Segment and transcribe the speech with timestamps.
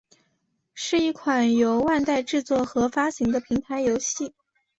[0.73, 4.33] 是一款由万代制作和发行的平台游戏。